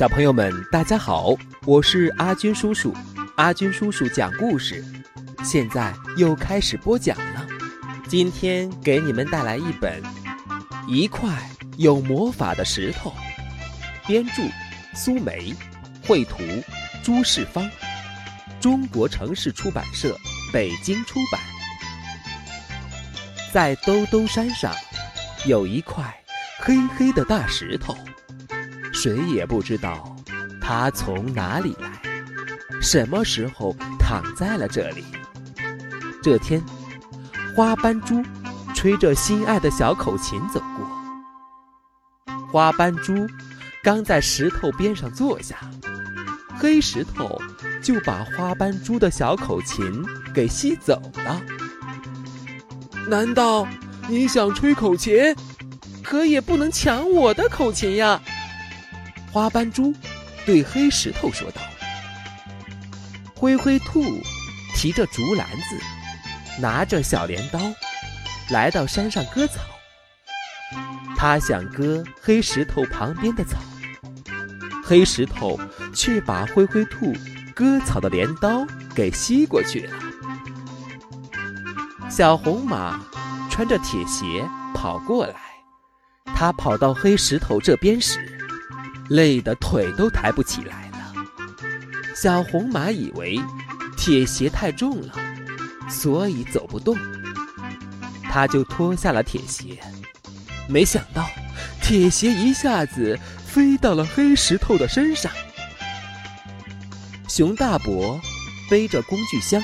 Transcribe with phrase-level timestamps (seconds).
[0.00, 1.34] 小朋友们，大家好，
[1.66, 2.96] 我是阿军叔叔。
[3.36, 4.82] 阿军叔叔讲故事，
[5.44, 7.46] 现在又开始播讲了。
[8.08, 10.02] 今天给你们带来一本
[10.88, 13.10] 《一块有魔法的石头》，
[14.06, 14.42] 编著
[14.94, 15.54] 苏梅，
[16.06, 16.38] 绘图
[17.02, 17.70] 朱世芳，
[18.58, 20.16] 中国城市出版社
[20.50, 21.38] 北京出版。
[23.52, 24.74] 在兜兜山上，
[25.44, 26.02] 有一块
[26.58, 27.94] 黑黑的大石头。
[29.02, 30.14] 谁也不知道，
[30.60, 31.90] 它从哪里来，
[32.82, 35.02] 什么时候躺在了这里。
[36.22, 36.62] 这天，
[37.56, 38.22] 花斑猪
[38.74, 42.34] 吹着心爱的小口琴走过。
[42.52, 43.26] 花斑猪
[43.82, 45.56] 刚在石头边上坐下，
[46.58, 47.40] 黑石头
[47.82, 51.40] 就把花斑猪的小口琴给吸走了。
[53.08, 53.66] 难道
[54.10, 55.34] 你想吹口琴？
[56.02, 58.20] 可也不能抢我的口琴呀！
[59.32, 59.94] 花斑猪
[60.44, 61.60] 对黑石头说道
[63.36, 64.02] ：“灰灰兔
[64.74, 65.78] 提着竹篮子，
[66.60, 67.60] 拿着小镰刀，
[68.50, 69.60] 来到山上割草。
[71.16, 73.58] 他想割黑石头旁边的草，
[74.82, 75.60] 黑石头
[75.94, 77.14] 却把灰灰兔
[77.54, 79.96] 割草的镰刀给吸过去了。
[82.10, 83.00] 小红马
[83.48, 85.36] 穿着铁鞋跑过来，
[86.34, 88.18] 它跑到黑石头这边时。”
[89.10, 91.12] 累得腿都抬不起来了。
[92.14, 93.40] 小红马以为
[93.96, 95.14] 铁鞋太重了，
[95.88, 96.96] 所以走不动。
[98.22, 99.78] 他就脱下了铁鞋，
[100.68, 101.28] 没想到
[101.82, 105.30] 铁鞋一下子飞到了黑石头的身上。
[107.28, 108.20] 熊大伯
[108.70, 109.60] 背着工具箱，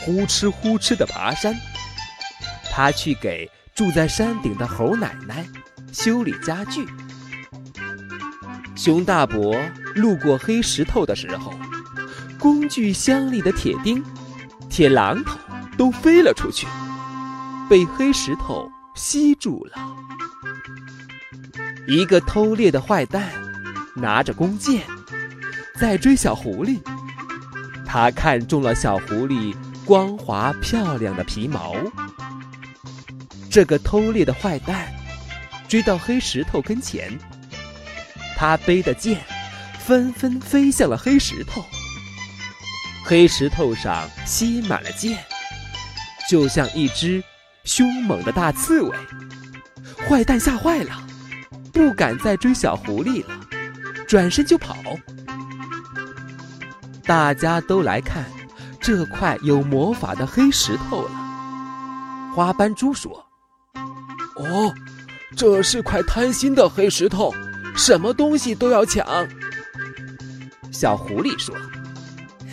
[0.00, 1.54] 呼哧呼哧地爬山。
[2.70, 5.46] 他去给住在山顶的猴奶奶
[5.92, 6.86] 修理家具。
[8.82, 9.54] 熊大伯
[9.94, 11.52] 路过黑石头的时候，
[12.38, 14.02] 工具箱里的铁钉、
[14.70, 15.38] 铁榔头
[15.76, 16.66] 都飞了出去，
[17.68, 19.72] 被黑石头吸住了。
[21.86, 23.30] 一个偷猎的坏蛋
[23.94, 24.80] 拿着弓箭
[25.78, 26.80] 在追小狐狸，
[27.84, 29.54] 他看中了小狐狸
[29.84, 31.76] 光滑漂亮的皮毛。
[33.50, 34.90] 这个偷猎的坏蛋
[35.68, 37.18] 追到黑石头跟前。
[38.40, 39.20] 他背的剑
[39.78, 41.62] 纷纷飞向了黑石头，
[43.04, 45.22] 黑石头上吸满了箭，
[46.26, 47.22] 就像一只
[47.64, 48.96] 凶猛的大刺猬。
[50.08, 51.06] 坏蛋吓坏了，
[51.70, 53.40] 不敢再追小狐狸了，
[54.08, 54.74] 转身就跑。
[57.04, 58.24] 大家都来看
[58.80, 61.10] 这块有魔法的黑石头了。
[62.34, 63.22] 花斑猪说
[64.36, 64.74] ：“哦，
[65.36, 67.34] 这是块贪心的黑石头。”
[67.76, 69.28] 什么东西都要抢。
[70.72, 71.54] 小狐狸说：“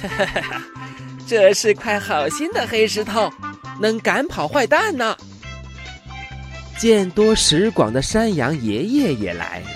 [0.00, 0.62] 哈哈哈哈，
[1.26, 3.32] 这是块好心的黑石头，
[3.80, 5.16] 能赶跑坏蛋呢。”
[6.78, 9.68] 见多识广的山羊爷爷也来了，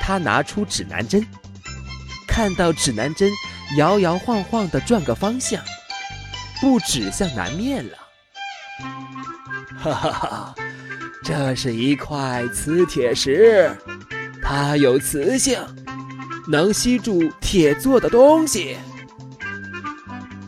[0.00, 1.26] 他拿出指南针，
[2.28, 3.28] 看到指南针
[3.76, 5.60] 摇摇晃晃的转个方向，
[6.60, 7.98] 不指向南面了。
[9.78, 10.54] 哈哈哈，
[11.24, 13.76] 这是一块磁铁石。
[14.52, 15.56] 它有磁性，
[16.48, 18.76] 能吸住铁做的东西。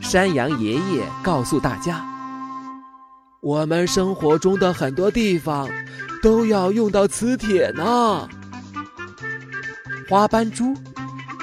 [0.01, 2.05] 山羊爷爷告诉大家
[3.41, 5.71] ：“我们生活中的很多地方
[6.21, 8.29] 都要用到磁铁呢。”
[10.11, 10.75] 花斑猪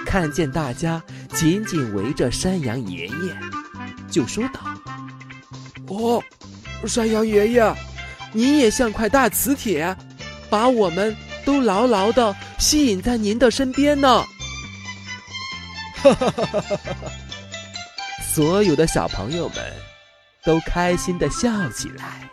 [0.05, 3.37] 看见大家紧紧围着山羊爷爷，
[4.11, 4.59] 就说道
[5.87, 6.21] ：“哦，
[6.85, 7.73] 山羊爷爷，
[8.33, 9.95] 你也像块大磁铁，
[10.49, 11.15] 把我们……”
[11.45, 14.23] 都牢牢的吸引在您的身边呢。
[15.95, 16.95] 哈哈哈哈哈哈！
[18.33, 19.57] 所有的小朋友们
[20.45, 22.29] 都开心的笑起来。